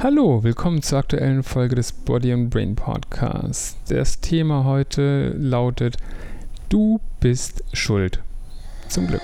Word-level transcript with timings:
Hallo, 0.00 0.44
willkommen 0.44 0.80
zur 0.80 0.98
aktuellen 0.98 1.42
Folge 1.42 1.74
des 1.74 1.90
Body 1.90 2.32
and 2.32 2.50
Brain 2.50 2.76
Podcasts. 2.76 3.76
Das 3.88 4.20
Thema 4.20 4.62
heute 4.62 5.30
lautet 5.30 5.96
Du 6.68 7.00
bist 7.18 7.64
schuld. 7.72 8.22
Zum 8.86 9.08
Glück. 9.08 9.20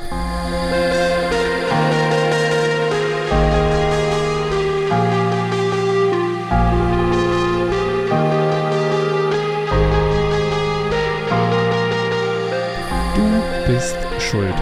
Du 13.15 13.73
bist 13.73 13.97
schuld. 14.19 14.55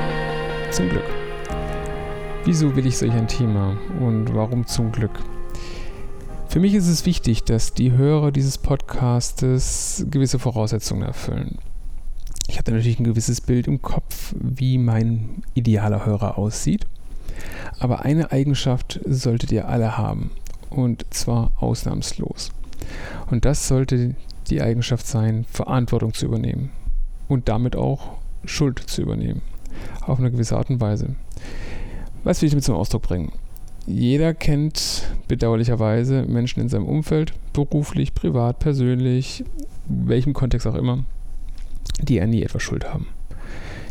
Zum 0.70 0.90
Glück. 0.90 1.02
Wieso 2.44 2.76
will 2.76 2.84
ich 2.84 2.98
solch 2.98 3.12
ein 3.12 3.28
Thema 3.28 3.78
und 3.98 4.34
warum 4.34 4.66
zum 4.66 4.92
Glück? 4.92 5.18
Für 6.52 6.60
mich 6.60 6.74
ist 6.74 6.86
es 6.86 7.06
wichtig, 7.06 7.44
dass 7.44 7.72
die 7.72 7.92
Hörer 7.92 8.30
dieses 8.30 8.58
Podcastes 8.58 10.04
gewisse 10.10 10.38
Voraussetzungen 10.38 11.02
erfüllen. 11.02 11.56
Ich 12.46 12.58
hatte 12.58 12.72
natürlich 12.72 13.00
ein 13.00 13.04
gewisses 13.04 13.40
Bild 13.40 13.66
im 13.66 13.80
Kopf, 13.80 14.34
wie 14.38 14.76
mein 14.76 15.44
idealer 15.54 16.04
Hörer 16.04 16.36
aussieht. 16.36 16.86
Aber 17.78 18.04
eine 18.04 18.32
Eigenschaft 18.32 19.00
solltet 19.06 19.50
ihr 19.50 19.66
alle 19.66 19.96
haben. 19.96 20.30
Und 20.68 21.06
zwar 21.08 21.52
ausnahmslos. 21.56 22.50
Und 23.30 23.46
das 23.46 23.66
sollte 23.66 24.14
die 24.50 24.60
Eigenschaft 24.60 25.06
sein, 25.06 25.46
Verantwortung 25.50 26.12
zu 26.12 26.26
übernehmen. 26.26 26.68
Und 27.28 27.48
damit 27.48 27.76
auch 27.76 28.18
Schuld 28.44 28.78
zu 28.78 29.00
übernehmen. 29.00 29.40
Auf 30.02 30.18
eine 30.18 30.30
gewisse 30.30 30.58
Art 30.58 30.68
und 30.68 30.82
Weise. 30.82 31.16
Was 32.24 32.42
will 32.42 32.48
ich 32.48 32.52
damit 32.52 32.64
zum 32.64 32.74
Ausdruck 32.74 33.00
bringen? 33.00 33.32
Jeder 33.86 34.32
kennt 34.32 35.04
bedauerlicherweise 35.26 36.22
Menschen 36.22 36.60
in 36.60 36.68
seinem 36.68 36.86
Umfeld, 36.86 37.32
beruflich, 37.52 38.14
privat, 38.14 38.58
persönlich, 38.60 39.44
welchem 39.86 40.34
Kontext 40.34 40.66
auch 40.66 40.76
immer, 40.76 41.04
die 42.00 42.20
an 42.20 42.30
nie 42.30 42.42
etwas 42.42 42.62
Schuld 42.62 42.92
haben 42.92 43.08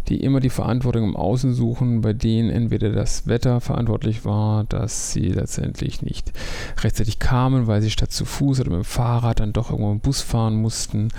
die 0.08 0.22
immer 0.22 0.40
die 0.40 0.50
Verantwortung 0.50 1.04
im 1.04 1.16
Außen 1.16 1.54
suchen, 1.54 2.02
bei 2.02 2.14
denen 2.14 2.50
entweder 2.50 2.92
das 2.92 3.28
Wetter 3.28 3.62
verantwortlich 3.62 4.26
war, 4.26 4.64
dass 4.66 5.12
sie 5.12 5.28
letztendlich 5.28 6.02
nicht 6.02 6.32
rechtzeitig 6.82 7.20
kamen, 7.20 7.68
weil 7.68 7.82
sie 7.82 7.92
statt 7.92 8.12
zu 8.12 8.26
Fuß 8.26 8.62
oder 8.62 8.72
mit 8.72 8.80
dem 8.80 8.86
Fahrrad 8.86 9.40
dann 9.40 9.54
doch 9.54 9.70
irgendwo 9.70 9.92
im 9.92 10.00
Bus 10.00 10.22
fahren 10.22 10.56
mussten, 10.56 11.10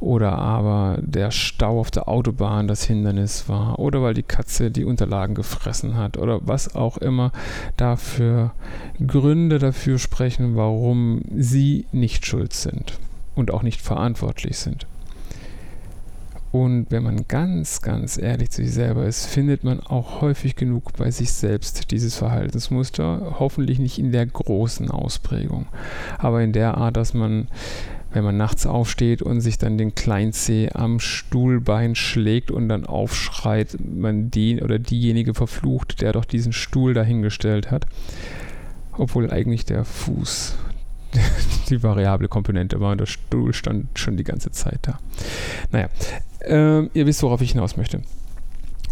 oder 0.00 0.38
aber 0.38 0.98
der 1.02 1.30
Stau 1.30 1.80
auf 1.80 1.90
der 1.90 2.08
Autobahn 2.08 2.68
das 2.68 2.84
Hindernis 2.84 3.48
war, 3.48 3.78
oder 3.78 4.02
weil 4.02 4.14
die 4.14 4.22
Katze 4.22 4.70
die 4.70 4.84
Unterlagen 4.84 5.34
gefressen 5.34 5.96
hat, 5.96 6.16
oder 6.16 6.40
was 6.42 6.74
auch 6.74 6.98
immer 6.98 7.32
dafür 7.76 8.52
Gründe 9.06 9.58
dafür 9.58 9.98
sprechen, 9.98 10.56
warum 10.56 11.22
sie 11.36 11.86
nicht 11.92 12.26
schuld 12.26 12.52
sind 12.52 12.98
und 13.34 13.50
auch 13.50 13.62
nicht 13.62 13.80
verantwortlich 13.80 14.58
sind. 14.58 14.86
Und 16.52 16.86
wenn 16.90 17.04
man 17.04 17.28
ganz, 17.28 17.80
ganz 17.80 18.18
ehrlich 18.18 18.50
zu 18.50 18.64
sich 18.64 18.74
selber 18.74 19.06
ist, 19.06 19.26
findet 19.26 19.62
man 19.62 19.80
auch 19.80 20.20
häufig 20.20 20.56
genug 20.56 20.92
bei 20.96 21.10
sich 21.10 21.32
selbst 21.32 21.92
dieses 21.92 22.16
Verhaltensmuster. 22.16 23.36
Hoffentlich 23.38 23.78
nicht 23.78 23.98
in 23.98 24.10
der 24.10 24.26
großen 24.26 24.90
Ausprägung, 24.90 25.66
aber 26.18 26.42
in 26.42 26.52
der 26.52 26.76
Art, 26.76 26.96
dass 26.96 27.14
man, 27.14 27.46
wenn 28.12 28.24
man 28.24 28.36
nachts 28.36 28.66
aufsteht 28.66 29.22
und 29.22 29.40
sich 29.40 29.58
dann 29.58 29.78
den 29.78 29.94
Kleinzeh 29.94 30.70
am 30.72 30.98
Stuhlbein 30.98 31.94
schlägt 31.94 32.50
und 32.50 32.68
dann 32.68 32.84
aufschreit, 32.84 33.76
man 33.80 34.32
den 34.32 34.60
oder 34.60 34.80
diejenige 34.80 35.34
verflucht, 35.34 36.00
der 36.00 36.12
doch 36.12 36.24
diesen 36.24 36.52
Stuhl 36.52 36.94
dahingestellt 36.94 37.70
hat. 37.70 37.86
Obwohl 38.98 39.30
eigentlich 39.30 39.64
der 39.64 39.84
Fuß 39.84 40.56
die 41.70 41.82
variable 41.82 42.26
Komponente 42.26 42.80
war 42.80 42.90
und 42.90 42.98
der 42.98 43.06
Stuhl 43.06 43.52
stand 43.54 43.96
schon 43.96 44.16
die 44.16 44.24
ganze 44.24 44.50
Zeit 44.50 44.80
da. 44.82 44.98
Naja, 45.70 45.88
äh, 46.40 46.86
ihr 46.86 47.06
wisst, 47.06 47.22
worauf 47.22 47.40
ich 47.40 47.52
hinaus 47.52 47.76
möchte. 47.76 48.02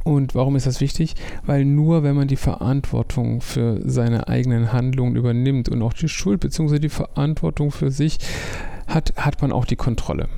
Und 0.04 0.34
warum 0.34 0.56
ist 0.56 0.66
das 0.66 0.80
wichtig? 0.80 1.16
Weil 1.44 1.66
nur 1.66 2.02
wenn 2.02 2.16
man 2.16 2.28
die 2.28 2.36
Verantwortung 2.36 3.42
für 3.42 3.80
seine 3.84 4.28
eigenen 4.28 4.72
Handlungen 4.72 5.16
übernimmt 5.16 5.68
und 5.68 5.82
auch 5.82 5.92
die 5.92 6.08
Schuld 6.08 6.40
bzw. 6.40 6.78
die 6.78 6.88
Verantwortung 6.88 7.70
für 7.70 7.90
sich 7.90 8.18
hat, 8.86 9.12
hat 9.16 9.42
man 9.42 9.52
auch 9.52 9.66
die 9.66 9.76
Kontrolle. 9.76 10.28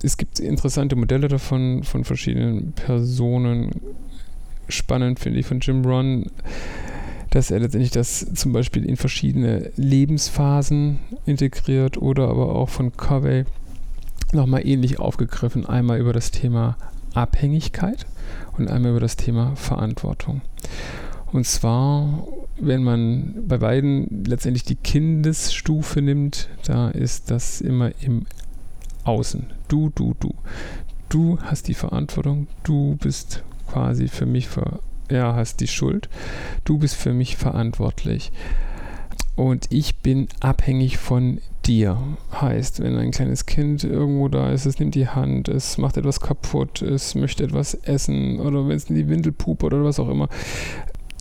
Es 0.00 0.16
gibt 0.16 0.38
interessante 0.38 0.94
Modelle 0.94 1.26
davon 1.26 1.82
von 1.82 2.04
verschiedenen 2.04 2.72
Personen. 2.72 3.70
Spannend 4.68 5.18
finde 5.18 5.40
ich 5.40 5.46
von 5.46 5.58
Jim 5.58 5.84
Ron, 5.84 6.30
dass 7.30 7.50
er 7.50 7.58
letztendlich 7.58 7.90
das 7.90 8.32
zum 8.34 8.52
Beispiel 8.52 8.84
in 8.84 8.96
verschiedene 8.96 9.72
Lebensphasen 9.76 11.00
integriert 11.26 11.96
oder 12.00 12.28
aber 12.28 12.54
auch 12.54 12.68
von 12.68 12.96
Covey 12.96 13.44
nochmal 14.32 14.66
ähnlich 14.66 14.98
aufgegriffen. 14.98 15.66
Einmal 15.66 15.98
über 15.98 16.12
das 16.12 16.30
Thema 16.30 16.76
Abhängigkeit 17.14 18.06
und 18.56 18.68
einmal 18.68 18.92
über 18.92 19.00
das 19.00 19.16
Thema 19.16 19.56
Verantwortung. 19.56 20.42
Und 21.32 21.46
zwar, 21.46 22.26
wenn 22.58 22.82
man 22.82 23.34
bei 23.46 23.58
beiden 23.58 24.24
letztendlich 24.24 24.64
die 24.64 24.76
Kindesstufe 24.76 26.00
nimmt, 26.00 26.48
da 26.64 26.88
ist 26.88 27.30
das 27.30 27.60
immer 27.60 27.90
im 28.00 28.26
Außen. 29.04 29.46
Du, 29.68 29.90
du, 29.94 30.14
du. 30.18 30.34
Du 31.08 31.38
hast 31.40 31.68
die 31.68 31.74
Verantwortung, 31.74 32.48
du 32.64 32.96
bist 32.96 33.42
quasi 33.70 34.08
für 34.08 34.26
mich, 34.26 34.48
ver 34.48 34.80
ja, 35.10 35.34
hast 35.34 35.60
die 35.60 35.68
Schuld, 35.68 36.10
du 36.64 36.78
bist 36.78 36.94
für 36.94 37.14
mich 37.14 37.36
verantwortlich. 37.36 38.30
Und 39.36 39.66
ich 39.70 39.96
bin 39.96 40.28
abhängig 40.40 40.98
von 40.98 41.40
dir 41.68 41.98
heißt, 42.32 42.80
wenn 42.82 42.96
ein 42.96 43.10
kleines 43.10 43.46
Kind 43.46 43.84
irgendwo 43.84 44.28
da 44.28 44.50
ist, 44.50 44.66
es 44.66 44.78
nimmt 44.78 44.94
die 44.94 45.08
Hand, 45.08 45.48
es 45.48 45.78
macht 45.78 45.96
etwas 45.96 46.20
kaputt, 46.20 46.82
es 46.82 47.14
möchte 47.14 47.44
etwas 47.44 47.74
essen 47.74 48.40
oder 48.40 48.66
wenn 48.66 48.76
es 48.76 48.90
in 48.90 48.96
die 48.96 49.08
Windel 49.08 49.32
pupt 49.32 49.62
oder 49.62 49.84
was 49.84 50.00
auch 50.00 50.08
immer. 50.08 50.28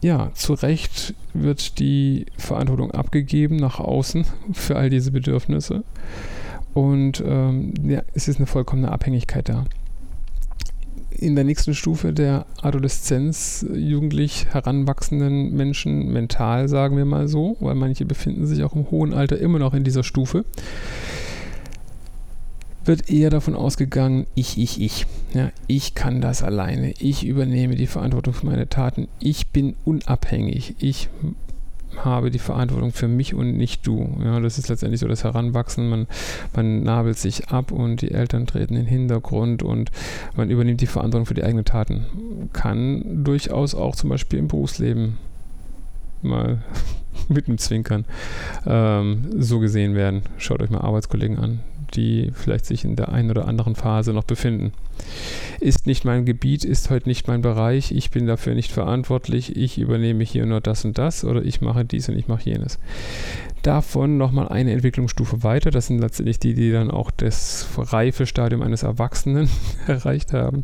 Ja, 0.02 0.32
zu 0.34 0.54
Recht 0.54 1.14
wird 1.34 1.80
die 1.80 2.28
Verantwortung 2.38 2.92
abgegeben 2.92 3.58
nach 3.58 3.80
außen 3.80 4.26
für 4.54 4.78
all 4.78 4.90
diese 4.90 5.12
Bedürfnisse. 5.12 5.84
Und 6.74 7.24
ähm, 7.26 7.74
ja, 7.84 8.04
es 8.14 8.28
ist 8.28 8.38
eine 8.38 8.46
vollkommene 8.46 8.92
Abhängigkeit 8.92 9.50
da 9.50 9.66
in 11.20 11.36
der 11.36 11.44
nächsten 11.44 11.74
Stufe 11.74 12.14
der 12.14 12.46
Adoleszenz 12.62 13.66
jugendlich 13.74 14.48
heranwachsenden 14.52 15.56
Menschen 15.56 16.12
mental, 16.12 16.70
sagen 16.70 16.98
wir 16.98 17.06
mal 17.06 17.28
so, 17.28 17.58
weil 17.60 17.76
manche 17.76 18.06
befinden 18.06 18.46
sich 18.46 18.64
auch 18.64 18.76
im 18.76 18.90
hohen 18.92 19.14
Alter 19.14 19.38
immer 19.38 19.60
noch 19.60 19.74
in 19.74 19.84
dieser 19.84 20.04
Stufe, 20.04 20.46
wird 22.86 23.10
eher 23.10 23.30
davon 23.30 23.56
ausgegangen, 23.56 24.28
ich, 24.34 24.58
ich, 24.58 24.82
ich. 24.82 25.06
Ja, 25.34 25.52
ich 25.68 25.94
kann 25.94 26.22
das 26.22 26.42
alleine. 26.42 26.94
Ich 27.00 27.26
übernehme 27.26 27.76
die 27.76 27.88
Verantwortung 27.88 28.34
für 28.34 28.46
meine 28.46 28.70
Taten. 28.70 29.10
Ich 29.20 29.48
bin 29.48 29.76
unabhängig. 29.84 30.76
Ich 30.80 31.10
habe 32.04 32.32
die 32.32 32.40
Verantwortung 32.40 32.92
für 32.92 33.08
mich 33.08 33.34
und 33.34 33.58
nicht 33.58 33.86
du. 33.86 34.18
Ja, 34.24 34.40
das 34.40 34.58
ist 34.58 34.70
letztendlich 34.70 35.00
so 35.02 35.08
das 35.08 35.24
Heranwachsen. 35.24 35.90
Man, 35.90 36.08
man 36.56 36.84
nabelt 36.84 37.18
sich 37.18 37.50
ab 37.50 37.72
und 37.72 38.02
die 38.02 38.12
Eltern 38.12 38.48
treten 38.48 38.76
in 38.76 38.82
den 38.82 38.88
Hintergrund 38.88 39.64
und 39.64 39.92
man 40.36 40.50
übernimmt 40.50 40.82
die 40.82 40.88
Verantwortung 40.88 41.26
für 41.26 41.34
die 41.34 41.44
eigenen 41.44 41.66
Taten. 41.66 42.06
Kann 42.54 43.24
durchaus 43.24 43.76
auch 43.76 43.96
zum 43.96 44.10
Beispiel 44.10 44.40
im 44.40 44.48
Berufsleben 44.48 45.18
mal 46.22 46.64
mit 47.30 47.48
einem 47.48 47.58
Zwinkern 47.58 48.06
ähm, 48.66 49.30
so 49.38 49.60
gesehen 49.60 49.96
werden. 49.96 50.22
Schaut 50.38 50.62
euch 50.62 50.70
mal 50.70 50.82
Arbeitskollegen 50.82 51.38
an, 51.38 51.60
die 51.96 52.32
vielleicht 52.34 52.66
sich 52.66 52.84
in 52.84 52.96
der 52.96 53.10
einen 53.10 53.32
oder 53.32 53.48
anderen 53.48 53.76
Phase 53.76 54.14
noch 54.14 54.24
befinden. 54.24 54.74
Ist 55.60 55.88
nicht 55.88 56.06
mein 56.06 56.26
Gebiet, 56.26 56.64
ist 56.64 56.90
heute 56.90 57.10
nicht 57.10 57.28
mein 57.28 57.42
Bereich, 57.42 57.92
ich 57.92 58.12
bin 58.12 58.28
dafür 58.28 58.56
nicht 58.56 58.72
verantwortlich, 58.72 59.56
ich 59.56 59.78
übernehme 59.78 60.24
hier 60.24 60.46
nur 60.46 60.62
das 60.62 60.86
und 60.86 60.98
das 60.98 61.24
oder 61.24 61.44
ich 61.44 61.62
mache 61.62 61.86
dies 61.86 62.10
und 62.10 62.18
ich 62.18 62.28
mache 62.28 62.50
jenes. 62.50 62.80
Davon 63.64 64.18
nochmal 64.18 64.50
eine 64.50 64.72
Entwicklungsstufe 64.72 65.44
weiter, 65.44 65.72
das 65.72 65.88
sind 65.88 66.00
letztendlich 66.00 66.40
die, 66.40 66.54
die 66.54 66.72
dann 66.72 66.92
auch 66.92 67.12
das 67.12 67.68
Reifestadium 67.78 68.62
eines 68.62 68.84
Erwachsenen 68.84 69.50
erreicht 69.88 70.34
haben. 70.34 70.64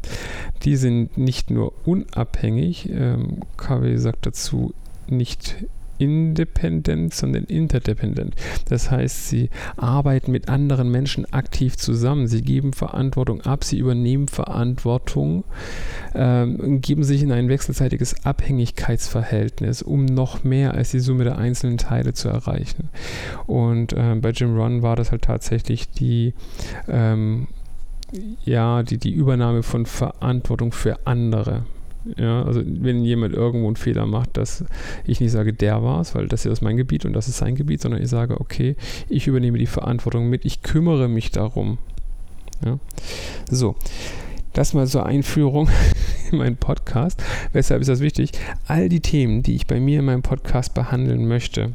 Die 0.64 0.76
sind 0.76 1.18
nicht 1.18 1.50
nur 1.50 1.74
unabhängig, 1.86 2.90
ähm, 2.90 3.40
KW 3.58 3.98
sagt 3.98 4.26
dazu, 4.26 4.74
nicht 5.08 5.56
independent, 6.04 7.14
sondern 7.14 7.46
interdependent. 7.46 8.36
Das 8.70 8.92
heißt, 8.92 9.30
sie 9.30 9.50
arbeiten 9.78 10.32
mit 10.32 10.50
anderen 10.50 10.90
Menschen 10.90 11.32
aktiv 11.34 11.78
zusammen, 11.78 12.28
sie 12.28 12.42
geben 12.42 12.74
Verantwortung 12.74 13.42
ab, 13.42 13.64
sie 13.64 13.78
übernehmen 13.78 14.28
Verantwortung, 14.28 15.44
ähm, 16.14 16.82
geben 16.82 17.04
sich 17.04 17.24
in 17.24 17.32
ein 17.32 17.50
wechselseitiges 17.50 18.26
Abhängigkeitsverhältnis, 18.26 19.82
um 19.82 20.06
noch 20.06 20.44
mehr 20.44 20.74
als 20.74 20.92
die 20.92 21.00
Summe 21.00 21.24
der 21.24 21.38
einzelnen 21.38 21.78
Teile 21.78 22.14
zu 22.14 22.30
erreichen. 22.30 22.90
Und 23.48 23.94
äh, 23.94 24.16
bei 24.16 24.32
Jim 24.32 24.58
Ron 24.58 24.82
war 24.82 24.96
das 24.96 25.12
halt 25.12 25.24
tatsächlich 25.24 25.90
die 25.90 26.34
ähm, 26.88 27.48
ja, 28.46 28.84
die, 28.84 28.98
die 28.98 29.12
Übernahme 29.12 29.64
von 29.64 29.86
Verantwortung 29.86 30.72
für 30.72 31.08
andere 31.08 31.64
Ja, 32.18 32.44
also 32.44 32.62
wenn 32.66 33.04
jemand 33.04 33.34
irgendwo 33.34 33.68
einen 33.68 33.78
Fehler 33.78 34.06
macht, 34.06 34.36
dass 34.38 34.66
ich 35.06 35.22
nicht 35.22 35.32
sage, 35.32 35.54
der 35.54 35.84
war 35.84 36.02
es, 36.02 36.16
weil 36.16 36.28
das 36.28 36.44
hier 36.44 36.52
ist 36.52 36.62
mein 36.62 36.78
Gebiet 36.78 37.06
und 37.06 37.14
das 37.14 37.28
ist 37.28 37.38
sein 37.38 37.56
Gebiet, 37.56 37.82
sondern 37.82 38.02
ich 38.02 38.10
sage, 38.10 38.40
okay, 38.42 38.76
ich 39.08 39.28
übernehme 39.28 39.58
die 39.58 39.68
Verantwortung 39.68 40.30
mit, 40.30 40.44
ich 40.46 40.62
kümmere 40.62 41.08
mich 41.08 41.32
darum. 41.32 41.78
Ja. 42.66 42.80
So, 43.50 43.76
das 44.54 44.74
mal 44.74 44.88
zur 44.88 45.06
Einführung 45.06 45.70
in 46.32 46.38
meinen 46.38 46.58
Podcast. 46.58 47.24
Weshalb 47.54 47.82
ist 47.82 47.90
das 47.90 48.02
wichtig? 48.02 48.32
All 48.68 48.90
die 48.90 49.02
Themen, 49.02 49.44
die 49.44 49.56
ich 49.56 49.68
bei 49.68 49.80
mir 49.80 50.00
in 50.00 50.06
meinem 50.06 50.24
Podcast 50.24 50.74
behandeln 50.74 51.28
möchte, 51.28 51.74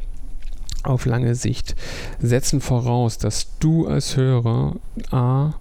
auf 0.84 1.06
lange 1.06 1.34
Sicht, 1.34 1.74
setzen 2.20 2.60
voraus, 2.60 3.18
dass 3.18 3.58
du 3.58 3.86
als 3.86 4.16
Hörer 4.16 4.76
A 5.10 5.54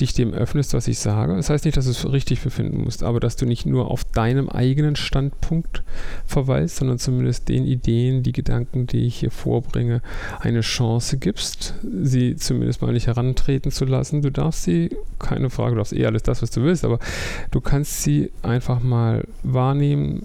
dich 0.00 0.14
dem 0.14 0.32
öffnest, 0.32 0.74
was 0.74 0.88
ich 0.88 0.98
sage. 0.98 1.36
Das 1.36 1.50
heißt 1.50 1.64
nicht, 1.64 1.76
dass 1.76 1.84
du 1.84 1.90
es 1.90 2.10
richtig 2.10 2.40
befinden 2.40 2.82
musst, 2.84 3.02
aber 3.02 3.20
dass 3.20 3.36
du 3.36 3.46
nicht 3.46 3.66
nur 3.66 3.90
auf 3.90 4.04
deinem 4.04 4.48
eigenen 4.48 4.96
Standpunkt 4.96 5.82
verweist, 6.26 6.76
sondern 6.76 6.98
zumindest 6.98 7.48
den 7.48 7.64
Ideen, 7.64 8.22
die 8.22 8.32
Gedanken, 8.32 8.86
die 8.86 9.06
ich 9.06 9.16
hier 9.16 9.30
vorbringe, 9.30 10.02
eine 10.40 10.60
Chance 10.60 11.18
gibst, 11.18 11.74
sie 12.02 12.36
zumindest 12.36 12.82
mal 12.82 12.92
nicht 12.92 13.06
herantreten 13.06 13.70
zu 13.70 13.84
lassen. 13.84 14.22
Du 14.22 14.30
darfst 14.30 14.62
sie, 14.62 14.90
keine 15.18 15.50
Frage, 15.50 15.72
du 15.72 15.78
darfst 15.78 15.92
eh 15.92 16.06
alles 16.06 16.22
das, 16.22 16.42
was 16.42 16.50
du 16.50 16.62
willst, 16.62 16.84
aber 16.84 16.98
du 17.50 17.60
kannst 17.60 18.02
sie 18.02 18.30
einfach 18.42 18.80
mal 18.80 19.26
wahrnehmen, 19.42 20.24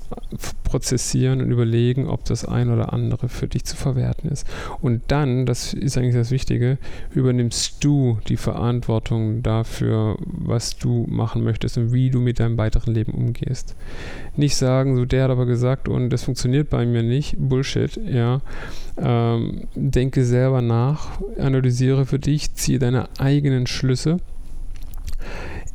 prozessieren 0.64 1.42
und 1.42 1.52
überlegen, 1.52 2.08
ob 2.08 2.26
das 2.26 2.46
ein 2.46 2.70
oder 2.72 2.94
andere 2.94 3.30
für 3.30 3.48
dich 3.48 3.64
zu 3.66 3.76
verwerten 3.76 4.30
ist. 4.30 4.48
Und 4.82 5.04
dann, 5.08 5.46
das 5.46 5.74
ist 5.74 5.98
eigentlich 5.98 6.16
das 6.16 6.32
Wichtige, 6.32 6.78
übernimmst 7.14 7.84
du 7.84 8.18
die 8.28 8.38
Verantwortung 8.38 9.44
dafür, 9.44 9.63
dafür, 9.64 10.18
was 10.26 10.78
du 10.78 11.06
machen 11.10 11.44
möchtest 11.44 11.78
und 11.78 11.92
wie 11.94 12.10
du 12.10 12.20
mit 12.20 12.40
deinem 12.40 12.58
weiteren 12.58 12.94
Leben 12.94 13.14
umgehst. 13.14 13.76
Nicht 14.36 14.56
sagen, 14.56 14.96
so 14.96 15.06
der 15.06 15.26
hat 15.26 15.32
aber 15.32 15.46
gesagt 15.46 15.88
und 15.88 16.10
das 16.10 16.24
funktioniert 16.24 16.70
bei 16.70 16.86
mir 16.86 17.04
nicht. 17.04 17.36
Bullshit, 17.38 17.96
ja. 18.06 18.42
Ähm, 18.98 19.68
denke 19.76 20.24
selber 20.26 20.62
nach, 20.62 21.22
analysiere 21.38 22.06
für 22.06 22.20
dich, 22.20 22.54
ziehe 22.54 22.80
deine 22.80 23.08
eigenen 23.20 23.68
Schlüsse 23.68 24.20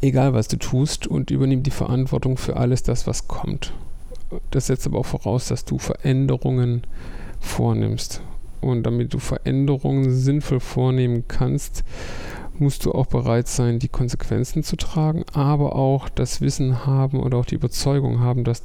egal 0.00 0.34
was 0.34 0.48
du 0.48 0.56
tust 0.56 1.06
und 1.06 1.30
übernimm 1.30 1.62
die 1.62 1.70
Verantwortung 1.70 2.36
für 2.36 2.56
alles 2.56 2.82
das, 2.82 3.06
was 3.06 3.28
kommt. 3.28 3.72
Das 4.50 4.66
setzt 4.66 4.86
aber 4.86 4.98
auch 4.98 5.06
voraus, 5.06 5.48
dass 5.48 5.64
du 5.64 5.78
Veränderungen 5.78 6.82
vornimmst. 7.40 8.20
Und 8.60 8.82
damit 8.84 9.14
du 9.14 9.18
Veränderungen 9.18 10.10
sinnvoll 10.10 10.60
vornehmen 10.60 11.24
kannst, 11.28 11.84
musst 12.60 12.84
du 12.84 12.92
auch 12.92 13.06
bereit 13.06 13.48
sein, 13.48 13.78
die 13.78 13.88
Konsequenzen 13.88 14.62
zu 14.62 14.76
tragen, 14.76 15.24
aber 15.32 15.76
auch 15.76 16.08
das 16.08 16.40
Wissen 16.40 16.86
haben 16.86 17.20
oder 17.20 17.38
auch 17.38 17.46
die 17.46 17.54
Überzeugung 17.54 18.20
haben, 18.20 18.44
dass 18.44 18.62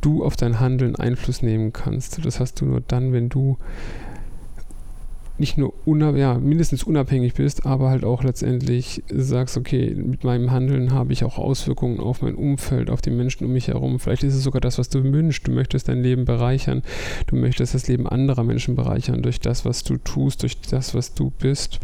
du 0.00 0.24
auf 0.24 0.36
dein 0.36 0.60
Handeln 0.60 0.96
Einfluss 0.96 1.42
nehmen 1.42 1.72
kannst. 1.72 2.24
Das 2.24 2.40
hast 2.40 2.60
du 2.60 2.66
nur 2.66 2.80
dann, 2.80 3.12
wenn 3.12 3.28
du 3.28 3.56
nicht 5.38 5.56
nur 5.56 5.72
unab 5.84 6.16
ja, 6.16 6.34
mindestens 6.34 6.82
unabhängig 6.82 7.34
bist, 7.34 7.64
aber 7.64 7.90
halt 7.90 8.04
auch 8.04 8.24
letztendlich 8.24 9.04
sagst, 9.08 9.56
okay, 9.56 9.94
mit 9.94 10.24
meinem 10.24 10.50
Handeln 10.50 10.92
habe 10.92 11.12
ich 11.12 11.22
auch 11.22 11.38
Auswirkungen 11.38 12.00
auf 12.00 12.22
mein 12.22 12.34
Umfeld, 12.34 12.90
auf 12.90 13.00
die 13.00 13.10
Menschen 13.10 13.46
um 13.46 13.52
mich 13.52 13.68
herum. 13.68 14.00
Vielleicht 14.00 14.24
ist 14.24 14.34
es 14.34 14.42
sogar 14.42 14.60
das, 14.60 14.78
was 14.78 14.88
du 14.88 15.02
wünschst. 15.04 15.46
Du 15.46 15.52
möchtest 15.52 15.88
dein 15.88 16.02
Leben 16.02 16.24
bereichern. 16.24 16.82
Du 17.28 17.36
möchtest 17.36 17.74
das 17.74 17.86
Leben 17.86 18.08
anderer 18.08 18.42
Menschen 18.42 18.74
bereichern 18.74 19.22
durch 19.22 19.38
das, 19.38 19.64
was 19.64 19.84
du 19.84 19.96
tust, 19.96 20.42
durch 20.42 20.60
das, 20.60 20.94
was 20.94 21.14
du 21.14 21.30
bist 21.30 21.78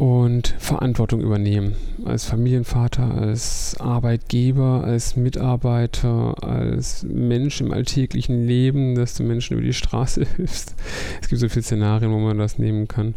und 0.00 0.54
Verantwortung 0.58 1.20
übernehmen. 1.20 1.74
Als 2.06 2.24
Familienvater, 2.24 3.14
als 3.14 3.76
Arbeitgeber, 3.78 4.82
als 4.82 5.14
Mitarbeiter, 5.14 6.42
als 6.42 7.02
Mensch 7.02 7.60
im 7.60 7.70
alltäglichen 7.70 8.46
Leben, 8.46 8.94
dass 8.94 9.12
du 9.14 9.24
Menschen 9.24 9.58
über 9.58 9.62
die 9.62 9.74
Straße 9.74 10.24
hilfst. 10.36 10.74
Es 11.20 11.28
gibt 11.28 11.38
so 11.38 11.50
viele 11.50 11.64
Szenarien, 11.64 12.12
wo 12.12 12.18
man 12.18 12.38
das 12.38 12.58
nehmen 12.58 12.88
kann. 12.88 13.14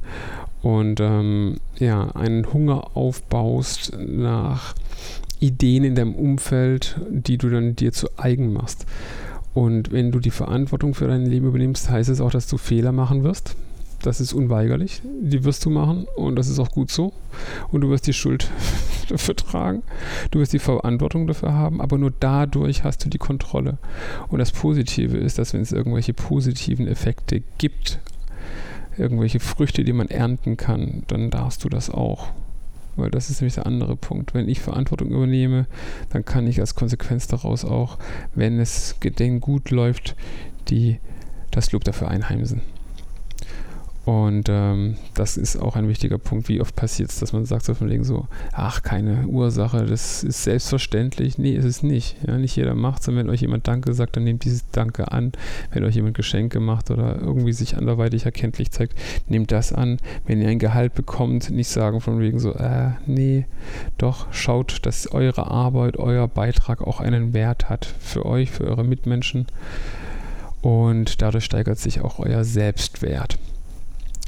Und 0.62 1.00
ähm, 1.00 1.56
ja, 1.80 2.12
einen 2.15 2.51
Hunger 2.51 2.97
aufbaust 2.97 3.97
nach 3.97 4.75
Ideen 5.39 5.85
in 5.85 5.95
deinem 5.95 6.15
Umfeld, 6.15 7.00
die 7.09 7.38
du 7.38 7.50
dann 7.50 7.77
dir 7.77 7.94
zu 7.94 8.09
eigen 8.18 8.51
machst. 8.51 8.85
Und 9.53 9.94
wenn 9.94 10.12
du 10.12 10.19
die 10.19 10.31
Verantwortung 10.31 10.95
für 10.95 11.07
dein 11.07 11.25
Leben 11.25 11.47
übernimmst, 11.47 11.89
heißt 11.89 12.09
es 12.09 12.19
auch, 12.19 12.31
dass 12.31 12.47
du 12.47 12.57
Fehler 12.57 12.91
machen 12.91 13.24
wirst 13.24 13.56
das 14.06 14.22
ist 14.22 14.34
unweigerlich. 14.34 15.02
Die 15.22 15.44
wirst 15.44 15.66
du 15.66 15.70
machen 15.70 16.06
und 16.16 16.36
das 16.36 16.48
ist 16.48 16.60
auch 16.60 16.72
gut 16.72 16.92
so. 16.92 17.14
Und 17.72 17.82
du 17.82 17.90
wirst 17.90 18.08
die 18.08 18.14
Schuld 18.14 18.50
dafür 19.10 19.36
tragen. 19.36 19.84
Du 20.32 20.40
wirst 20.40 20.54
die 20.54 20.60
Verantwortung 20.60 21.28
dafür 21.28 21.54
haben, 21.54 21.82
aber 21.82 21.98
nur 21.98 22.14
dadurch 22.20 22.84
hast 22.84 23.04
du 23.06 23.10
die 23.10 23.18
Kontrolle. 23.18 23.78
Und 24.28 24.40
das 24.40 24.52
Positive 24.52 25.18
ist, 25.18 25.40
dass 25.40 25.54
wenn 25.54 25.62
es 25.62 25.72
irgendwelche 25.72 26.14
positiven 26.14 26.88
Effekte 26.88 27.42
gibt, 27.58 28.00
irgendwelche 28.98 29.40
Früchte, 29.40 29.84
die 29.84 29.94
man 29.94 30.10
ernten 30.10 30.58
kann, 30.58 31.04
dann 31.08 31.30
darfst 31.30 31.64
du 31.64 31.70
das 31.70 31.90
auch. 31.90 32.30
Weil 32.96 33.10
das 33.10 33.30
ist 33.30 33.42
nämlich 33.42 33.56
der 33.56 33.66
andere 33.66 33.96
Punkt. 33.96 34.34
Wenn 34.34 34.48
ich 34.48 34.60
Verantwortung 34.60 35.10
übernehme, 35.10 35.66
dann 36.12 36.26
kann 36.26 36.46
ich 36.46 36.60
als 36.60 36.76
Konsequenz 36.76 37.28
daraus 37.28 37.66
auch, 37.66 37.98
wenn 38.36 38.60
es 38.60 38.96
denn 39.02 39.40
gut 39.40 39.72
läuft, 39.72 40.16
die, 40.68 41.00
das 41.50 41.72
Lob 41.72 41.84
dafür 41.84 42.10
einheimsen. 42.10 42.62
Und 44.06 44.50
ähm, 44.50 44.98
das 45.14 45.38
ist 45.38 45.56
auch 45.56 45.78
ein 45.78 45.88
wichtiger 45.88 46.18
Punkt. 46.18 46.50
Wie 46.50 46.60
oft 46.60 46.76
passiert 46.76 47.10
es, 47.10 47.20
dass 47.20 47.32
man 47.32 47.46
sagt 47.46 47.64
so 47.64 47.74
von 47.74 47.90
wegen 47.90 48.04
so, 48.04 48.28
ach, 48.52 48.84
keine 48.84 49.28
Ursache, 49.28 49.86
das 49.86 50.24
ist 50.24 50.44
selbstverständlich. 50.44 51.38
Nee, 51.38 51.54
ist 51.54 51.64
es 51.64 51.84
nicht. 51.84 52.18
Ja, 52.28 52.38
nicht 52.38 52.58
jeder 52.58 52.76
macht 52.76 53.02
es. 53.02 53.08
Und 53.08 53.16
wenn 53.16 53.30
euch 53.30 53.40
jemand 53.40 53.66
Danke 53.66 53.94
sagt, 53.94 54.18
dann 54.18 54.26
nehmt 54.26 54.44
dieses 54.44 54.70
Danke 54.72 55.12
an. 55.14 55.32
Wenn 55.72 55.86
euch 55.86 55.96
jemand 55.96 56.18
Geschenke 56.18 56.60
macht 56.60 56.92
oder 56.92 57.18
irgendwie 57.22 57.54
sich 57.54 57.78
anderweitig 57.78 58.26
erkenntlich 58.26 58.72
zeigt, 58.72 59.00
nehmt 59.28 59.54
das 59.54 59.72
an. 59.72 59.98
Wenn 60.26 60.42
ihr 60.42 60.50
ein 60.50 60.60
Gehalt 60.60 60.96
bekommt, 60.96 61.50
nicht 61.50 61.70
sagen 61.70 62.02
von 62.02 62.20
wegen 62.20 62.40
so, 62.40 62.54
äh, 62.56 62.92
nee, 63.06 63.46
doch, 63.98 64.28
schaut, 64.34 64.86
dass 64.86 65.14
eure 65.14 65.48
Arbeit, 65.50 65.96
euer 65.96 66.28
Beitrag 66.28 66.82
auch 66.82 67.00
einen 67.00 67.34
Wert 67.34 67.70
hat 67.70 67.86
für 67.86 68.26
euch, 68.26 68.52
für 68.52 68.66
eure 68.66 68.84
Mitmenschen. 68.84 69.48
Und 70.62 71.22
dadurch 71.22 71.46
steigert 71.46 71.80
sich 71.80 72.02
auch 72.02 72.20
euer 72.20 72.44
Selbstwert. 72.44 73.38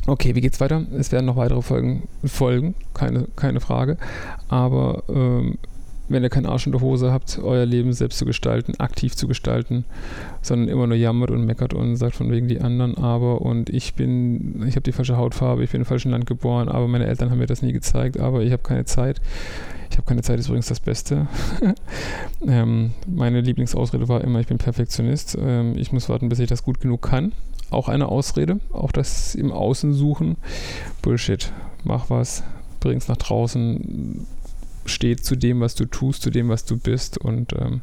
Okay, 0.07 0.35
wie 0.35 0.41
geht's 0.41 0.59
weiter? 0.59 0.85
Es 0.97 1.11
werden 1.11 1.25
noch 1.25 1.35
weitere 1.35 1.63
Folgen 1.63 2.07
folgen, 2.23 2.75
keine, 2.93 3.27
keine 3.35 3.59
Frage. 3.59 3.97
Aber 4.49 5.03
ähm, 5.09 5.57
wenn 6.07 6.21
ihr 6.21 6.29
keinen 6.29 6.45
Arsch 6.45 6.67
in 6.67 6.71
der 6.71 6.81
Hose 6.81 7.11
habt, 7.11 7.39
euer 7.41 7.65
Leben 7.65 7.91
selbst 7.91 8.19
zu 8.19 8.25
gestalten, 8.25 8.75
aktiv 8.77 9.15
zu 9.15 9.27
gestalten, 9.27 9.83
sondern 10.43 10.69
immer 10.69 10.85
nur 10.85 10.97
jammert 10.97 11.31
und 11.31 11.45
meckert 11.45 11.73
und 11.73 11.95
sagt 11.95 12.15
von 12.15 12.29
wegen 12.29 12.47
die 12.47 12.61
anderen, 12.61 12.97
aber 12.97 13.41
und 13.41 13.71
ich 13.71 13.95
bin, 13.95 14.63
ich 14.67 14.75
habe 14.75 14.83
die 14.83 14.91
falsche 14.91 15.17
Hautfarbe, 15.17 15.63
ich 15.63 15.71
bin 15.71 15.81
im 15.81 15.85
falschen 15.85 16.11
Land 16.11 16.27
geboren, 16.27 16.69
aber 16.69 16.87
meine 16.87 17.07
Eltern 17.07 17.31
haben 17.31 17.39
mir 17.39 17.47
das 17.47 17.63
nie 17.63 17.73
gezeigt, 17.73 18.19
aber 18.19 18.43
ich 18.43 18.51
habe 18.51 18.61
keine 18.61 18.85
Zeit. 18.85 19.21
Ich 19.89 19.97
habe 19.97 20.07
keine 20.07 20.23
Zeit 20.23 20.39
ist 20.39 20.47
übrigens 20.47 20.67
das 20.67 20.79
Beste. 20.79 21.27
ähm, 22.47 22.91
meine 23.07 23.41
Lieblingsausrede 23.41 24.09
war 24.09 24.21
immer, 24.23 24.39
ich 24.39 24.47
bin 24.47 24.57
Perfektionist. 24.57 25.37
Ähm, 25.39 25.77
ich 25.77 25.91
muss 25.93 26.09
warten, 26.09 26.27
bis 26.27 26.39
ich 26.39 26.49
das 26.49 26.63
gut 26.63 26.81
genug 26.81 27.01
kann 27.01 27.31
auch 27.69 27.89
eine 27.89 28.07
Ausrede. 28.09 28.59
Auch 28.71 28.91
das 28.91 29.35
im 29.35 29.51
Außen 29.51 29.93
suchen. 29.93 30.37
Bullshit. 31.01 31.51
Mach 31.83 32.09
was, 32.09 32.43
bring's 32.79 33.07
nach 33.07 33.17
draußen, 33.17 34.25
steht 34.85 35.23
zu 35.23 35.35
dem, 35.35 35.59
was 35.61 35.75
du 35.75 35.85
tust, 35.85 36.21
zu 36.21 36.31
dem, 36.31 36.49
was 36.49 36.65
du 36.65 36.77
bist. 36.77 37.17
Und 37.17 37.53
ähm, 37.53 37.81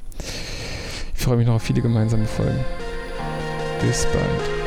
ich 1.15 1.23
freue 1.23 1.37
mich 1.37 1.47
noch 1.47 1.55
auf 1.55 1.63
viele 1.63 1.83
gemeinsame 1.83 2.27
Folgen. 2.27 2.65
Bis 3.81 4.07
bald. 4.07 4.63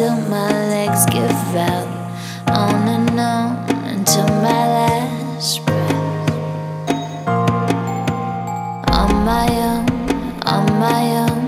Till 0.00 0.16
my 0.28 0.52
legs 0.68 1.04
give 1.06 1.56
out. 1.56 1.88
On 2.48 2.88
and 2.88 3.18
on 3.18 3.56
until 3.86 4.28
my 4.46 4.62
last 4.76 5.66
breath. 5.66 6.30
On 9.00 9.10
my 9.24 9.48
own, 9.68 9.86
on 10.46 10.66
my 10.78 11.02
own, 11.24 11.44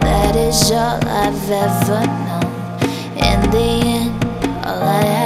that 0.00 0.34
is 0.34 0.70
all 0.70 0.98
I've 1.22 1.50
ever 1.64 2.02
known. 2.26 2.52
In 3.28 3.40
the 3.54 3.68
end, 3.96 4.24
all 4.64 4.82
I 4.82 5.04
have 5.04 5.23